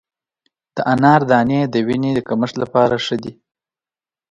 [0.75, 3.33] د انار دانې د وینې د کمښت لپاره ښه دي.